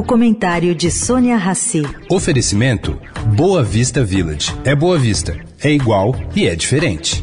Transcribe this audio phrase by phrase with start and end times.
[0.00, 1.82] O comentário de Sônia Rassi.
[2.10, 2.98] Oferecimento
[3.36, 4.50] Boa Vista Village.
[4.64, 7.22] É Boa Vista, é igual e é diferente.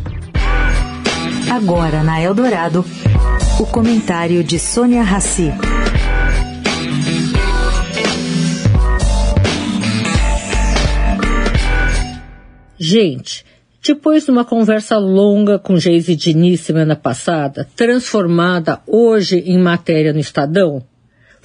[1.51, 2.85] Agora na Eldorado,
[3.59, 5.51] o comentário de Sônia Rassi.
[12.77, 13.43] Gente,
[13.83, 20.19] depois de uma conversa longa com Geise Diniz semana passada, transformada hoje em matéria no
[20.19, 20.85] Estadão,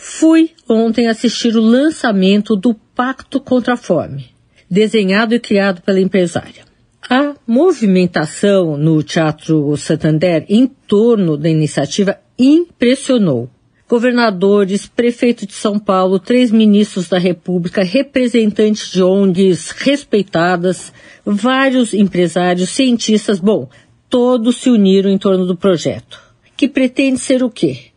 [0.04, 4.30] fui ontem assistir o lançamento do Pacto contra a Fome,
[4.68, 6.64] desenhado e criado pela empresária.
[7.08, 13.48] A movimentação no Teatro Santander em torno da iniciativa impressionou
[13.88, 20.92] governadores, prefeito de São Paulo, três ministros da República, representantes de ONGs respeitadas,
[21.24, 23.68] vários empresários, cientistas, bom,
[24.10, 26.20] todos se uniram em torno do projeto,
[26.56, 27.91] que pretende ser o quê?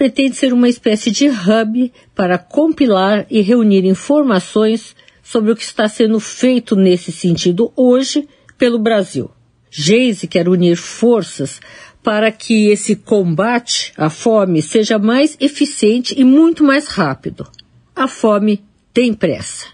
[0.00, 5.86] Pretende ser uma espécie de hub para compilar e reunir informações sobre o que está
[5.88, 9.30] sendo feito nesse sentido hoje pelo Brasil.
[9.70, 11.60] Geise quer unir forças
[12.02, 17.46] para que esse combate à fome seja mais eficiente e muito mais rápido.
[17.94, 19.66] A fome tem pressa.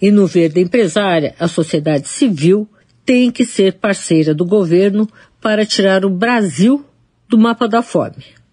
[0.00, 2.66] E no ver da empresária, a sociedade civil
[3.04, 5.06] tem que ser parceira do governo
[5.42, 6.82] para tirar o Brasil
[7.28, 8.43] do mapa da fome.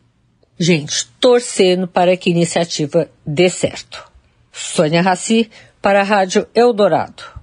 [0.62, 4.08] Gente, torcendo para que a iniciativa dê certo.
[4.52, 5.50] Sônia Raci,
[5.82, 7.41] para a Rádio Eldorado.